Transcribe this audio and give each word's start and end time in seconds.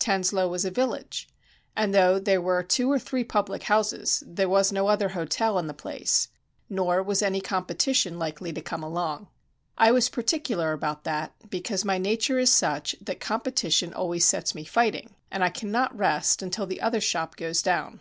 Tanslowe 0.00 0.48
was 0.48 0.64
a 0.64 0.70
village, 0.72 1.28
and 1.76 1.94
though 1.94 2.18
there 2.18 2.40
were 2.40 2.64
two 2.64 2.90
or 2.90 2.98
three 2.98 3.22
public 3.22 3.62
houses, 3.62 4.20
there 4.26 4.48
was 4.48 4.72
no 4.72 4.88
other 4.88 5.10
hotel 5.10 5.60
in 5.60 5.68
the 5.68 5.72
place, 5.72 6.26
nor 6.68 7.00
was 7.00 7.22
any 7.22 7.40
competition 7.40 8.18
likely 8.18 8.52
to 8.52 8.60
come 8.60 8.82
along. 8.82 9.28
I 9.78 9.92
was 9.92 10.08
particular 10.08 10.72
about 10.72 11.04
that, 11.04 11.36
because 11.50 11.84
my 11.84 11.98
nature 11.98 12.40
is 12.40 12.50
such 12.50 12.96
that 13.00 13.20
competition 13.20 13.94
always 13.94 14.24
sets 14.26 14.56
me 14.56 14.64
fighting, 14.64 15.14
and 15.30 15.44
I 15.44 15.50
cannot 15.50 15.96
rest 15.96 16.42
until 16.42 16.66
the 16.66 16.80
other 16.80 17.00
shop 17.00 17.36
goes 17.36 17.62
down. 17.62 18.00